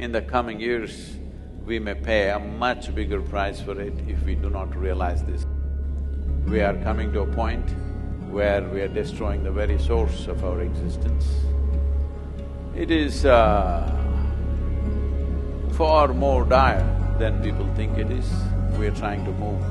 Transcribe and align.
in 0.00 0.12
the 0.12 0.22
coming 0.22 0.58
years, 0.58 1.18
we 1.66 1.78
may 1.78 1.94
pay 1.94 2.30
a 2.30 2.38
much 2.38 2.94
bigger 2.94 3.20
price 3.20 3.60
for 3.60 3.78
it 3.78 3.92
if 4.08 4.22
we 4.24 4.34
do 4.34 4.48
not 4.48 4.74
realize 4.74 5.22
this. 5.24 5.44
We 6.46 6.62
are 6.62 6.74
coming 6.78 7.12
to 7.12 7.20
a 7.20 7.26
point 7.26 7.68
where 8.30 8.62
we 8.62 8.80
are 8.80 8.88
destroying 8.88 9.44
the 9.44 9.50
very 9.50 9.78
source 9.78 10.26
of 10.26 10.42
our 10.42 10.62
existence. 10.62 11.28
It 12.74 12.90
is 12.90 13.26
uh, 13.26 13.94
far 15.72 16.08
more 16.14 16.46
dire 16.46 16.82
than 17.18 17.42
people 17.42 17.68
think 17.74 17.98
it 17.98 18.10
is. 18.10 18.26
We 18.78 18.86
are 18.86 18.96
trying 18.96 19.26
to 19.26 19.32
move 19.32 19.62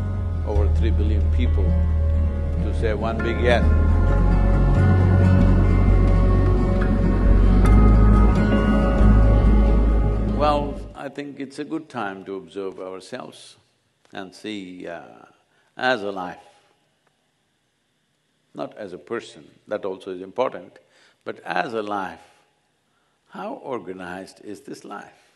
over 0.47 0.71
three 0.75 0.91
billion 0.91 1.23
people 1.31 1.65
to 1.65 2.79
say 2.79 2.93
one 2.93 3.17
big 3.17 3.41
yes. 3.41 3.65
Well, 10.39 10.79
I 10.95 11.09
think 11.09 11.41
it's 11.41 11.59
a 11.59 11.65
good 11.65 11.89
time 11.89 12.23
to 12.23 12.37
observe 12.37 12.79
ourselves 12.79 13.57
and 14.13 14.33
see 14.33 14.87
uh, 14.87 15.25
as 15.75 16.01
a 16.01 16.13
life, 16.13 16.37
not 18.53 18.77
as 18.77 18.93
a 18.93 18.97
person, 18.97 19.51
that 19.67 19.83
also 19.83 20.11
is 20.11 20.21
important, 20.21 20.79
but 21.25 21.41
as 21.41 21.73
a 21.73 21.81
life, 21.81 22.21
how 23.31 23.55
organized 23.55 24.39
is 24.45 24.61
this 24.61 24.85
life? 24.85 25.33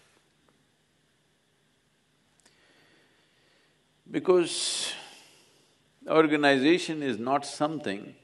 Because 4.10 4.94
organization 6.08 7.04
is 7.04 7.20
not 7.20 7.46
something 7.46 8.16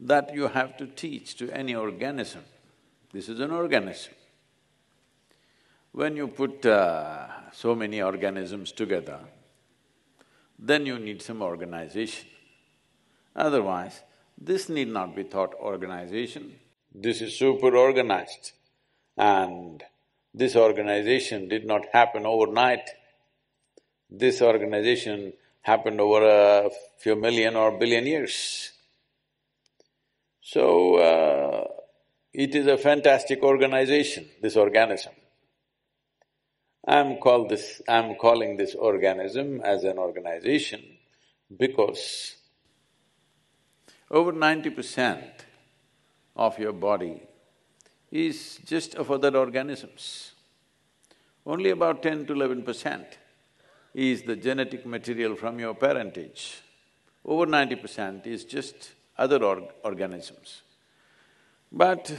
that 0.00 0.34
you 0.34 0.48
have 0.48 0.74
to 0.78 0.86
teach 0.86 1.36
to 1.36 1.50
any 1.50 1.74
organism. 1.74 2.44
This 3.12 3.28
is 3.28 3.40
an 3.40 3.50
organism. 3.50 4.14
When 5.92 6.16
you 6.16 6.28
put 6.28 6.64
uh, 6.66 7.50
so 7.52 7.74
many 7.74 8.02
organisms 8.02 8.72
together, 8.72 9.20
then 10.58 10.86
you 10.86 10.98
need 10.98 11.22
some 11.22 11.42
organization. 11.42 12.28
Otherwise, 13.34 14.02
this 14.36 14.68
need 14.68 14.88
not 14.88 15.16
be 15.16 15.22
thought 15.22 15.54
organization. 15.54 16.56
This 16.94 17.20
is 17.20 17.36
super 17.36 17.76
organized 17.76 18.52
and 19.16 19.82
this 20.34 20.56
organization 20.56 21.48
did 21.48 21.66
not 21.66 21.86
happen 21.92 22.26
overnight. 22.26 22.88
This 24.10 24.40
organization 24.42 25.32
happened 25.62 26.00
over 26.00 26.24
a 26.24 26.70
few 26.98 27.16
million 27.16 27.56
or 27.56 27.78
billion 27.78 28.06
years. 28.06 28.72
So, 30.40 30.96
uh, 30.96 31.64
it 32.32 32.54
is 32.54 32.66
a 32.66 32.78
fantastic 32.78 33.42
organization, 33.42 34.28
this 34.40 34.56
organism. 34.56 35.12
I'm 36.88 37.18
this… 37.48 37.82
I'm 37.86 38.14
calling 38.14 38.56
this 38.56 38.74
organism 38.74 39.60
as 39.60 39.84
an 39.84 39.98
organization 39.98 40.82
because 41.54 42.36
over 44.10 44.32
ninety 44.32 44.70
percent 44.70 45.44
of 46.34 46.58
your 46.58 46.72
body 46.72 47.22
is 48.10 48.58
just 48.64 48.94
of 48.94 49.10
other 49.10 49.36
organisms. 49.36 50.32
Only 51.44 51.70
about 51.70 52.02
ten 52.02 52.24
to 52.26 52.32
eleven 52.32 52.62
percent 52.62 53.18
is 53.92 54.22
the 54.22 54.36
genetic 54.36 54.86
material 54.86 55.36
from 55.36 55.58
your 55.58 55.74
parentage. 55.74 56.62
Over 57.22 57.44
ninety 57.44 57.76
percent 57.76 58.26
is 58.26 58.44
just 58.44 58.92
other 59.18 59.44
org 59.44 59.64
organisms. 59.84 60.62
But 61.70 62.16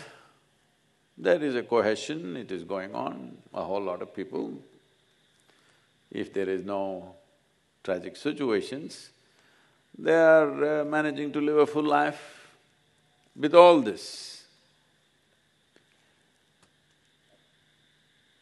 there 1.20 1.44
is 1.44 1.54
a 1.56 1.64
cohesion, 1.64 2.38
it 2.38 2.50
is 2.50 2.64
going 2.64 2.96
on, 2.96 3.38
a 3.54 3.62
whole 3.62 3.82
lot 3.82 4.02
of 4.02 4.16
people. 4.16 4.54
If 6.10 6.34
there 6.34 6.50
is 6.50 6.64
no 6.64 7.16
tragic 7.84 8.16
situations, 8.16 9.10
they 9.98 10.16
are 10.16 10.82
uh, 10.82 10.86
managing 10.86 11.34
to 11.34 11.42
live 11.42 11.58
a 11.58 11.68
full 11.68 11.84
life 11.84 12.56
with 13.36 13.54
all 13.54 13.82
this. 13.82 14.46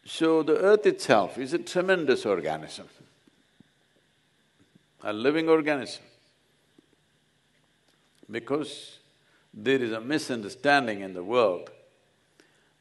So 0.06 0.44
the 0.44 0.56
earth 0.56 0.86
itself 0.86 1.36
is 1.36 1.52
a 1.52 1.58
tremendous 1.58 2.24
organism, 2.24 2.88
a 5.02 5.12
living 5.12 5.48
organism. 5.48 6.04
Because 8.30 8.98
there 9.52 9.82
is 9.82 9.92
a 9.92 10.00
misunderstanding 10.00 11.00
in 11.00 11.14
the 11.14 11.24
world 11.24 11.70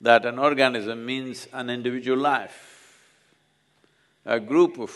that 0.01 0.25
an 0.25 0.39
organism 0.39 1.05
means 1.05 1.47
an 1.53 1.69
individual 1.69 2.17
life. 2.17 3.01
A 4.25 4.39
group 4.39 4.79
of 4.79 4.91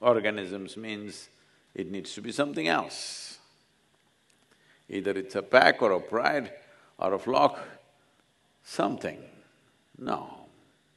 organisms 0.00 0.76
means 0.76 1.28
it 1.74 1.90
needs 1.90 2.14
to 2.14 2.22
be 2.22 2.32
something 2.32 2.68
else. 2.68 3.38
Either 4.88 5.10
it's 5.10 5.34
a 5.34 5.42
pack 5.42 5.82
or 5.82 5.92
a 5.92 6.00
pride 6.00 6.52
or 6.98 7.14
a 7.14 7.18
flock, 7.18 7.58
something. 8.64 9.18
No, 9.98 10.46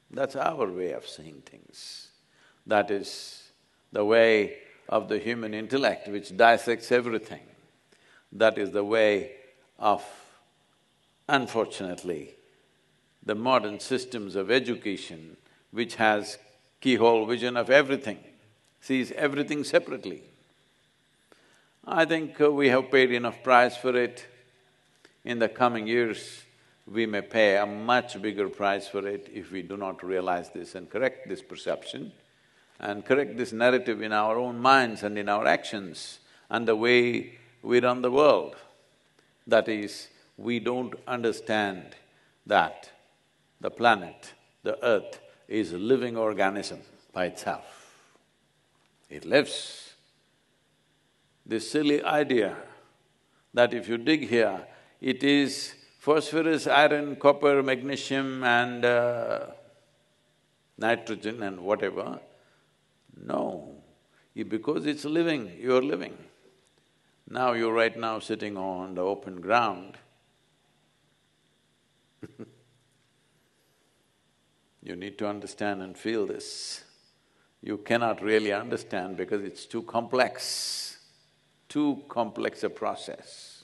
that's 0.10 0.36
our 0.36 0.68
way 0.68 0.92
of 0.92 1.08
seeing 1.08 1.42
things. 1.42 2.10
That 2.66 2.92
is 2.92 3.52
the 3.92 4.06
way 4.06 4.60
of 4.88 5.10
the 5.10 5.20
human 5.20 5.54
intellect 5.54 6.08
which 6.08 6.36
dissects 6.36 6.92
everything. 6.92 7.42
That 8.32 8.58
is 8.58 8.72
the 8.72 8.84
way 8.84 9.32
of, 9.78 10.04
unfortunately, 11.28 12.36
the 13.24 13.36
modern 13.36 13.80
systems 13.80 14.36
of 14.36 14.50
education 14.50 15.38
which 15.72 15.96
has 15.96 16.38
keyhole 16.82 17.26
vision 17.26 17.56
of 17.56 17.70
everything, 17.70 18.20
sees 18.82 19.12
everything 19.14 19.64
separately. 19.64 20.24
I 21.86 22.06
think 22.06 22.40
uh, 22.42 22.52
we 22.52 22.70
have 22.70 22.92
paid 22.92 23.12
enough 23.12 23.44
price 23.44 23.78
for 23.78 23.96
it. 23.96 24.26
In 25.24 25.40
the 25.40 25.50
coming 25.50 25.88
years, 25.88 26.42
we 26.88 27.06
may 27.06 27.22
pay 27.22 27.58
a 27.58 27.66
much 27.66 28.22
bigger 28.22 28.50
price 28.50 28.88
for 28.88 29.08
it 29.08 29.30
if 29.34 29.52
we 29.52 29.62
do 29.62 29.78
not 29.78 30.04
realize 30.04 30.50
this 30.50 30.76
and 30.76 30.90
correct 30.90 31.30
this 31.30 31.42
perception 31.42 32.12
and 32.80 33.06
correct 33.06 33.38
this 33.38 33.54
narrative 33.54 34.02
in 34.02 34.12
our 34.12 34.38
own 34.38 34.60
minds 34.60 35.04
and 35.04 35.18
in 35.18 35.30
our 35.30 35.46
actions 35.46 36.20
and 36.50 36.68
the 36.68 36.76
way 36.76 37.38
we 37.62 37.80
run 37.80 38.02
the 38.02 38.12
world. 38.12 38.56
That 39.46 39.70
is, 39.70 40.08
we 40.38 40.60
don't 40.60 40.96
understand 41.08 41.96
that 42.48 42.90
the 43.62 43.70
planet, 43.72 44.34
the 44.64 44.84
earth, 44.86 45.20
is 45.48 45.72
a 45.72 45.78
living 45.78 46.18
organism 46.18 46.80
by 47.14 47.26
itself. 47.26 47.94
It 49.10 49.26
lives. 49.26 49.94
This 51.46 51.70
silly 51.70 52.04
idea 52.04 52.58
that 53.54 53.74
if 53.74 53.88
you 53.88 53.98
dig 53.98 54.28
here, 54.28 54.66
it 55.00 55.24
is 55.24 55.76
phosphorus, 56.00 56.68
iron, 56.68 57.16
copper, 57.16 57.62
magnesium 57.62 58.44
and 58.44 58.86
uh, 58.86 59.48
nitrogen 60.78 61.44
and 61.44 61.60
whatever. 61.62 62.20
No, 63.24 63.76
because 64.34 64.86
it's 64.86 65.06
living, 65.06 65.52
you're 65.60 65.84
living. 65.84 66.18
Now 67.30 67.54
you're 67.54 67.74
right 67.74 67.98
now 67.98 68.20
sitting 68.20 68.58
on 68.58 68.96
the 68.96 69.02
open 69.02 69.42
ground 69.42 69.98
You 74.84 74.96
need 74.96 75.18
to 75.20 75.28
understand 75.28 75.82
and 75.82 75.98
feel 75.98 76.26
this. 76.26 76.84
You 77.62 77.78
cannot 77.78 78.22
really 78.22 78.52
understand 78.52 79.18
because 79.18 79.44
it's 79.44 79.66
too 79.66 79.84
complex, 79.84 80.98
too 81.70 82.02
complex 82.10 82.64
a 82.64 82.70
process. 82.70 83.64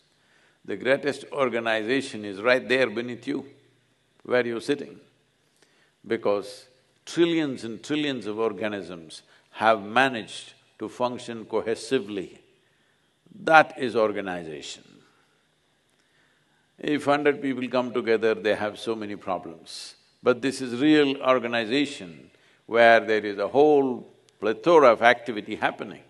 The 0.64 0.76
greatest 0.76 1.26
organization 1.32 2.26
is 2.26 2.42
right 2.42 2.68
there 2.68 2.90
beneath 2.90 3.26
you, 3.26 3.46
where 4.24 4.46
you're 4.46 4.62
sitting. 4.62 5.00
Because 6.06 6.68
trillions 7.06 7.64
and 7.64 7.84
trillions 7.84 8.28
of 8.28 8.38
organisms 8.38 9.24
have 9.52 9.82
managed 9.82 10.54
to 10.78 10.88
function 10.88 11.46
cohesively. 11.46 12.38
That 13.44 13.74
is 13.80 13.96
organization. 13.96 14.84
If 16.78 17.06
hundred 17.06 17.42
people 17.42 17.68
come 17.70 17.92
together, 17.92 18.36
they 18.36 18.54
have 18.54 18.78
so 18.78 18.96
many 18.96 19.16
problems. 19.16 19.96
But 20.22 20.42
this 20.42 20.62
is 20.62 20.80
real 20.80 21.18
organization 21.22 22.32
where 22.66 23.00
there 23.00 23.26
is 23.26 23.38
a 23.38 23.48
whole 23.48 24.08
plethora 24.40 24.92
of 24.92 25.02
activity 25.02 25.56
happening. 25.56 26.02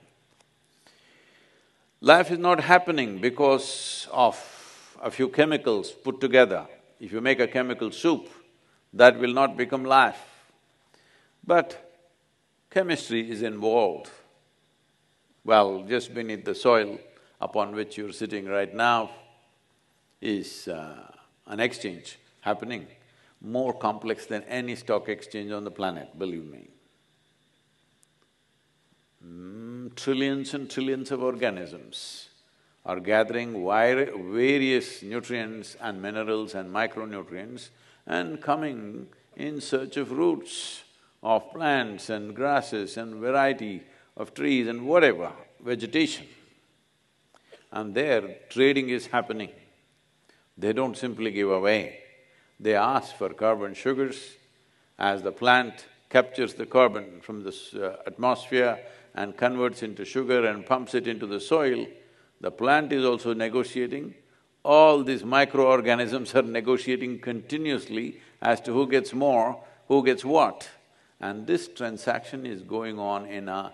Life 2.01 2.31
is 2.31 2.39
not 2.39 2.62
happening 2.62 3.19
because 3.19 4.07
of 4.12 4.38
a 5.01 5.12
few 5.12 5.30
chemicals 5.30 5.92
put 5.92 6.21
together. 6.21 6.68
If 7.00 7.12
you 7.12 7.21
make 7.21 7.39
a 7.39 7.48
chemical 7.48 7.92
soup, 7.92 8.30
that 8.94 9.19
will 9.19 9.33
not 9.33 9.57
become 9.57 9.83
life. 9.83 10.21
But 11.45 11.94
chemistry 12.69 13.30
is 13.30 13.42
involved. 13.42 14.10
Well, 15.44 15.83
just 15.83 16.13
beneath 16.13 16.45
the 16.45 16.56
soil 16.56 17.00
upon 17.39 17.74
which 17.74 17.98
you're 17.98 18.12
sitting 18.12 18.45
right 18.45 18.74
now 18.74 19.12
is 20.19 20.68
uh, 20.68 21.12
an 21.45 21.60
exchange 21.60 22.18
happening 22.42 22.88
more 23.42 23.74
complex 23.74 24.25
than 24.25 24.44
any 24.44 24.75
stock 24.75 25.10
exchange 25.10 25.51
on 25.51 25.63
the 25.63 25.72
planet, 25.72 26.18
believe 26.18 26.45
me. 26.45 26.69
Mm, 29.25 29.95
trillions 29.95 30.54
and 30.54 30.69
trillions 30.69 31.12
of 31.12 31.22
organisms 31.22 32.30
are 32.86 33.00
gathering 33.00 33.66
various 34.31 35.04
nutrients 35.04 35.75
and 35.81 36.01
minerals 36.01 36.56
and 36.56 36.74
micronutrients 36.74 37.69
and 38.06 38.42
coming 38.42 39.07
in 39.36 39.60
search 39.60 39.98
of 39.98 40.12
roots 40.12 40.84
of 41.22 41.51
plants 41.51 42.10
and 42.10 42.36
grasses 42.36 42.95
and 42.95 43.16
variety 43.16 43.84
of 44.16 44.34
trees 44.34 44.68
and 44.68 44.88
whatever, 44.88 45.31
vegetation. 45.63 46.25
And 47.72 47.94
there 47.94 48.38
trading 48.50 48.89
is 48.89 49.07
happening. 49.07 49.50
They 50.57 50.74
don't 50.74 50.95
simply 50.95 51.31
give 51.31 51.51
away. 51.51 52.00
They 52.59 52.75
ask 52.75 53.15
for 53.15 53.30
carbon 53.33 53.74
sugars. 53.74 54.36
As 54.98 55.21
the 55.21 55.31
plant 55.31 55.86
captures 56.09 56.56
the 56.56 56.65
carbon 56.65 57.21
from 57.21 57.44
the 57.44 57.54
uh, 57.75 58.07
atmosphere 58.07 58.80
and 59.13 59.38
converts 59.38 59.83
into 59.83 60.06
sugar 60.06 60.45
and 60.45 60.65
pumps 60.65 60.95
it 60.95 61.07
into 61.07 61.27
the 61.27 61.39
soil, 61.39 61.86
the 62.42 62.51
plant 62.51 62.92
is 62.94 63.06
also 63.06 63.33
negotiating. 63.33 64.15
All 64.63 65.04
these 65.04 65.24
microorganisms 65.24 66.33
are 66.36 66.42
negotiating 66.42 67.19
continuously 67.19 68.19
as 68.42 68.60
to 68.62 68.74
who 68.74 68.88
gets 68.88 69.13
more, 69.13 69.63
who 69.88 70.03
gets 70.03 70.25
what. 70.25 70.68
And 71.19 71.48
this 71.48 71.68
transaction 71.68 72.45
is 72.45 72.62
going 72.62 73.00
on 73.00 73.25
in 73.25 73.50
a 73.50 73.74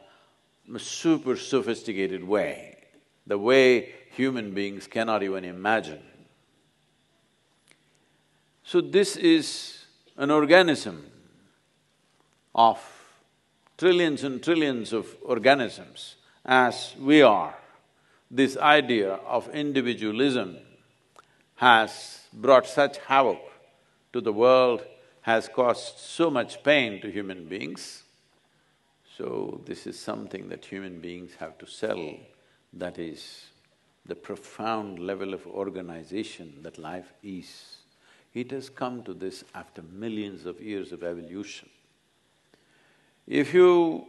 super 0.77 1.35
sophisticated 1.35 2.23
way, 2.23 2.77
the 3.27 3.37
way 3.37 3.93
human 4.11 4.53
beings 4.53 4.87
cannot 4.87 5.23
even 5.23 5.43
imagine. 5.43 6.01
So 8.65 8.79
this 8.79 9.17
is 9.17 9.85
an 10.15 10.31
organism 10.31 11.05
of 12.55 12.79
trillions 13.77 14.23
and 14.23 14.41
trillions 14.41 14.93
of 14.93 15.15
organisms 15.21 16.15
as 16.45 16.95
we 16.97 17.21
are. 17.21 17.55
This 18.31 18.55
idea 18.57 19.15
of 19.27 19.49
individualism 19.49 20.57
has 21.55 22.21
brought 22.31 22.65
such 22.65 22.97
havoc 22.99 23.41
to 24.13 24.21
the 24.21 24.33
world, 24.33 24.83
has 25.21 25.49
caused 25.49 25.97
so 25.97 26.29
much 26.29 26.63
pain 26.63 27.01
to 27.01 27.11
human 27.11 27.45
beings. 27.45 28.03
So 29.17 29.61
this 29.65 29.85
is 29.85 29.99
something 29.99 30.49
that 30.49 30.65
human 30.65 30.99
beings 30.99 31.31
have 31.39 31.57
to 31.59 31.67
sell, 31.67 32.15
that 32.71 32.97
is 32.97 33.45
the 34.05 34.15
profound 34.15 34.99
level 34.99 35.33
of 35.33 35.45
organization 35.47 36.59
that 36.61 36.77
life 36.77 37.13
is. 37.21 37.77
It 38.33 38.51
has 38.51 38.69
come 38.69 39.03
to 39.03 39.13
this 39.13 39.43
after 39.53 39.81
millions 39.81 40.45
of 40.45 40.59
years 40.59 40.91
of 40.91 41.03
evolution. 41.03 41.69
If 43.27 43.53
you… 43.53 44.07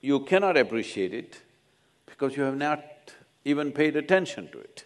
you 0.00 0.20
cannot 0.20 0.56
appreciate 0.56 1.14
it 1.14 1.40
because 2.06 2.36
you 2.36 2.42
have 2.42 2.56
not 2.56 2.84
even 3.44 3.72
paid 3.72 3.96
attention 3.96 4.48
to 4.52 4.58
it. 4.58 4.84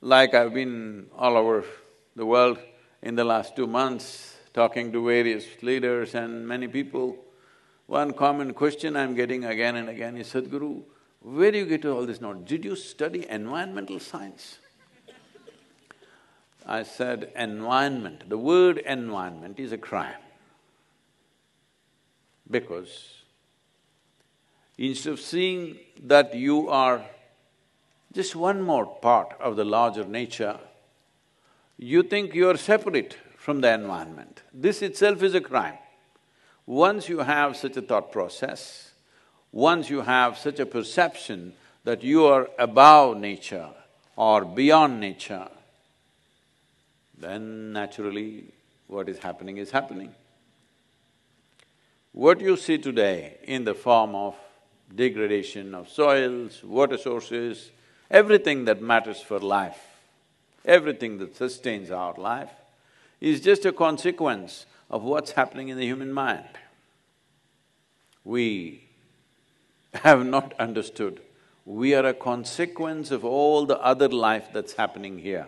Like 0.00 0.34
I've 0.34 0.54
been 0.54 1.06
all 1.16 1.36
over 1.36 1.64
the 2.16 2.26
world 2.26 2.58
in 3.02 3.14
the 3.14 3.24
last 3.24 3.54
two 3.56 3.66
months, 3.66 4.36
talking 4.52 4.92
to 4.92 5.04
various 5.04 5.46
leaders 5.62 6.14
and 6.14 6.46
many 6.46 6.68
people, 6.68 7.16
one 7.86 8.12
common 8.12 8.52
question 8.54 8.96
I'm 8.96 9.14
getting 9.14 9.44
again 9.44 9.76
and 9.76 9.88
again 9.88 10.16
is, 10.16 10.32
Sadhguru, 10.32 10.82
where 11.20 11.50
do 11.50 11.58
you 11.58 11.66
get 11.66 11.84
all 11.86 12.04
this 12.06 12.20
knowledge? 12.20 12.46
Did 12.46 12.64
you 12.64 12.76
study 12.76 13.28
environmental 13.28 13.98
science? 13.98 14.58
I 16.68 16.82
said, 16.82 17.32
environment, 17.34 18.28
the 18.28 18.36
word 18.36 18.76
environment 18.76 19.58
is 19.58 19.72
a 19.72 19.78
crime. 19.78 20.20
Because 22.50 23.22
instead 24.76 25.14
of 25.14 25.20
seeing 25.20 25.78
that 26.02 26.34
you 26.34 26.68
are 26.68 27.02
just 28.12 28.36
one 28.36 28.60
more 28.60 28.84
part 28.84 29.34
of 29.40 29.56
the 29.56 29.64
larger 29.64 30.04
nature, 30.04 30.58
you 31.78 32.02
think 32.02 32.34
you 32.34 32.50
are 32.50 32.56
separate 32.58 33.16
from 33.38 33.62
the 33.62 33.72
environment. 33.72 34.42
This 34.52 34.82
itself 34.82 35.22
is 35.22 35.34
a 35.34 35.40
crime. 35.40 35.78
Once 36.66 37.08
you 37.08 37.20
have 37.20 37.56
such 37.56 37.78
a 37.78 37.82
thought 37.82 38.12
process, 38.12 38.92
once 39.52 39.88
you 39.88 40.02
have 40.02 40.36
such 40.36 40.60
a 40.60 40.66
perception 40.66 41.54
that 41.84 42.02
you 42.02 42.26
are 42.26 42.50
above 42.58 43.16
nature 43.16 43.70
or 44.16 44.44
beyond 44.44 45.00
nature, 45.00 45.48
then 47.20 47.72
naturally 47.72 48.44
what 48.86 49.08
is 49.08 49.18
happening 49.18 49.58
is 49.58 49.70
happening. 49.70 50.14
What 52.12 52.40
you 52.40 52.56
see 52.56 52.78
today 52.78 53.38
in 53.44 53.64
the 53.64 53.74
form 53.74 54.14
of 54.14 54.34
degradation 54.94 55.74
of 55.74 55.88
soils, 55.88 56.62
water 56.64 56.96
sources, 56.96 57.70
everything 58.10 58.64
that 58.64 58.80
matters 58.80 59.20
for 59.20 59.38
life, 59.38 59.78
everything 60.64 61.18
that 61.18 61.36
sustains 61.36 61.90
our 61.90 62.14
life, 62.14 62.50
is 63.20 63.40
just 63.40 63.64
a 63.66 63.72
consequence 63.72 64.66
of 64.90 65.02
what's 65.02 65.32
happening 65.32 65.68
in 65.68 65.76
the 65.76 65.84
human 65.84 66.12
mind. 66.12 66.48
We 68.24 68.84
have 69.94 70.24
not 70.24 70.54
understood, 70.58 71.20
we 71.64 71.94
are 71.94 72.06
a 72.06 72.14
consequence 72.14 73.10
of 73.10 73.24
all 73.24 73.66
the 73.66 73.78
other 73.80 74.08
life 74.08 74.48
that's 74.52 74.74
happening 74.74 75.18
here. 75.18 75.46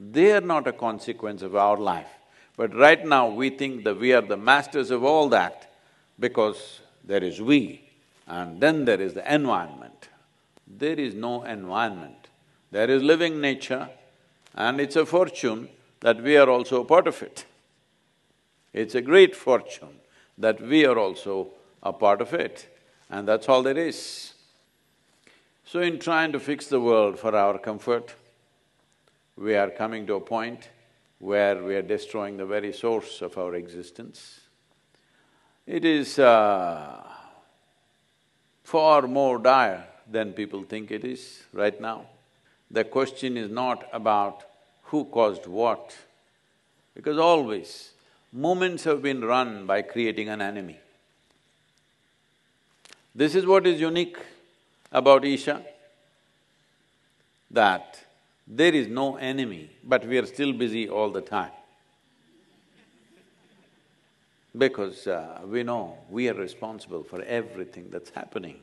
They 0.00 0.32
are 0.32 0.40
not 0.40 0.66
a 0.66 0.72
consequence 0.72 1.42
of 1.42 1.54
our 1.54 1.76
life. 1.76 2.08
But 2.56 2.74
right 2.74 3.06
now 3.06 3.28
we 3.28 3.50
think 3.50 3.84
that 3.84 3.98
we 3.98 4.14
are 4.14 4.22
the 4.22 4.36
masters 4.36 4.90
of 4.90 5.04
all 5.04 5.28
that 5.28 5.70
because 6.18 6.80
there 7.04 7.22
is 7.22 7.40
we 7.40 7.82
and 8.26 8.60
then 8.60 8.86
there 8.86 9.00
is 9.00 9.12
the 9.12 9.34
environment. 9.34 10.08
There 10.66 10.98
is 10.98 11.14
no 11.14 11.44
environment. 11.44 12.28
There 12.70 12.88
is 12.88 13.02
living 13.02 13.40
nature 13.40 13.90
and 14.54 14.80
it's 14.80 14.96
a 14.96 15.04
fortune 15.04 15.68
that 16.00 16.22
we 16.22 16.36
are 16.36 16.48
also 16.48 16.80
a 16.80 16.84
part 16.84 17.06
of 17.06 17.22
it. 17.22 17.44
It's 18.72 18.94
a 18.94 19.02
great 19.02 19.36
fortune 19.36 20.00
that 20.38 20.60
we 20.62 20.86
are 20.86 20.98
also 20.98 21.48
a 21.82 21.92
part 21.92 22.22
of 22.22 22.32
it 22.32 22.68
and 23.10 23.28
that's 23.28 23.48
all 23.48 23.62
there 23.62 23.76
is. 23.76 24.32
So 25.64 25.80
in 25.80 25.98
trying 25.98 26.32
to 26.32 26.40
fix 26.40 26.68
the 26.68 26.80
world 26.80 27.18
for 27.18 27.34
our 27.36 27.58
comfort, 27.58 28.14
we 29.40 29.56
are 29.56 29.70
coming 29.70 30.06
to 30.06 30.14
a 30.16 30.20
point 30.20 30.68
where 31.18 31.62
we 31.64 31.74
are 31.74 31.82
destroying 31.82 32.36
the 32.36 32.44
very 32.44 32.72
source 32.74 33.22
of 33.22 33.38
our 33.38 33.54
existence. 33.54 34.40
It 35.66 35.82
is 35.84 36.18
uh, 36.18 37.02
far 38.62 39.02
more 39.02 39.38
dire 39.38 39.84
than 40.10 40.34
people 40.34 40.62
think 40.64 40.90
it 40.90 41.04
is 41.04 41.42
right 41.54 41.80
now. 41.80 42.04
The 42.70 42.84
question 42.84 43.38
is 43.38 43.50
not 43.50 43.88
about 43.94 44.44
who 44.84 45.06
caused 45.06 45.46
what, 45.46 45.96
because 46.94 47.16
always 47.16 47.92
movements 48.32 48.84
have 48.84 49.00
been 49.00 49.24
run 49.24 49.64
by 49.64 49.80
creating 49.80 50.28
an 50.28 50.42
enemy. 50.42 50.78
This 53.14 53.34
is 53.34 53.46
what 53.46 53.66
is 53.66 53.80
unique 53.80 54.18
about 54.92 55.24
Isha, 55.24 55.64
that 57.50 58.04
there 58.52 58.74
is 58.74 58.88
no 58.88 59.16
enemy, 59.16 59.70
but 59.84 60.04
we 60.04 60.18
are 60.18 60.26
still 60.26 60.52
busy 60.52 60.88
all 60.88 61.10
the 61.10 61.20
time. 61.20 61.52
Because 64.58 65.06
uh, 65.06 65.42
we 65.46 65.62
know 65.62 65.96
we 66.10 66.28
are 66.28 66.34
responsible 66.34 67.04
for 67.04 67.22
everything 67.22 67.86
that's 67.90 68.10
happening. 68.10 68.56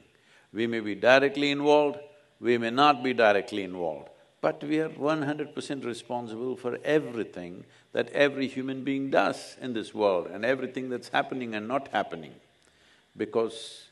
We 0.51 0.67
may 0.67 0.81
be 0.81 0.95
directly 0.95 1.51
involved, 1.51 1.99
we 2.41 2.57
may 2.57 2.69
not 2.69 3.01
be 3.01 3.13
directly 3.13 3.63
involved, 3.63 4.09
but 4.41 4.61
we 4.61 4.81
are 4.81 4.89
one 4.89 5.21
hundred 5.21 5.55
percent 5.55 5.85
responsible 5.85 6.57
for 6.57 6.77
everything 6.83 7.63
that 7.93 8.09
every 8.09 8.47
human 8.47 8.83
being 8.83 9.09
does 9.09 9.55
in 9.61 9.73
this 9.73 9.93
world 9.93 10.27
and 10.27 10.43
everything 10.43 10.89
that's 10.89 11.07
happening 11.09 11.55
and 11.55 11.67
not 11.67 11.87
happening. 11.87 12.33
Because 13.15 13.85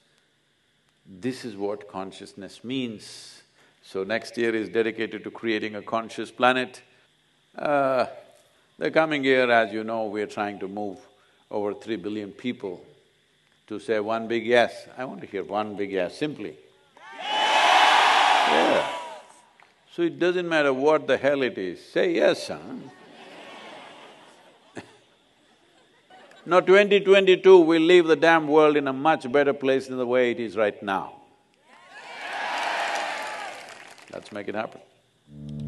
this 1.07 1.45
is 1.45 1.55
what 1.55 1.87
consciousness 1.87 2.63
means. 2.63 3.41
So 3.87 4.03
next 4.03 4.35
year 4.35 4.55
is 4.55 4.67
dedicated 4.67 5.23
to 5.23 5.31
creating 5.31 5.75
a 5.75 5.81
conscious 5.81 6.31
planet. 6.31 6.81
Uh, 7.55 8.07
the 8.79 8.89
coming 8.89 9.23
year, 9.23 9.49
as 9.51 9.71
you 9.71 9.83
know, 9.83 10.07
we 10.07 10.23
are 10.23 10.27
trying 10.27 10.57
to 10.59 10.67
move 10.67 10.97
over 11.51 11.73
three 11.75 11.95
billion 11.95 12.31
people 12.31 12.83
to 13.67 13.79
say 13.79 13.99
one 13.99 14.27
big 14.27 14.43
yes. 14.45 14.87
I 14.97 15.05
want 15.05 15.21
to 15.21 15.27
hear 15.27 15.43
one 15.43 15.75
big 15.75 15.91
yes, 15.91 16.17
simply. 16.17 16.57
Yeah. 17.21 18.87
So 19.91 20.01
it 20.01 20.17
doesn't 20.19 20.49
matter 20.49 20.73
what 20.73 21.05
the 21.05 21.17
hell 21.17 21.43
it 21.43 21.57
is, 21.57 21.85
say 21.85 22.15
yes, 22.15 22.47
huh? 22.47 22.57
now 26.45 26.59
2022 26.59 27.59
will 27.59 27.81
leave 27.81 28.07
the 28.07 28.15
damn 28.15 28.47
world 28.47 28.77
in 28.77 28.87
a 28.87 28.93
much 28.93 29.31
better 29.31 29.53
place 29.53 29.87
than 29.87 29.97
the 29.97 30.07
way 30.07 30.31
it 30.31 30.39
is 30.39 30.57
right 30.57 30.81
now. 30.81 31.21
Let's 34.15 34.31
make 34.31 34.47
it 34.47 34.55
happen. 34.55 35.64